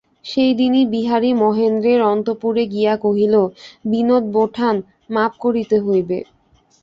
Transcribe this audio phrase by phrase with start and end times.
[0.25, 3.35] সেইদিনই বিহারী মহেন্দ্রের অন্তঃপুরে গিয়া কহিল,
[3.85, 4.75] বিনোদ-বোঠান,
[5.09, 6.19] মাপ করিতে হইবে।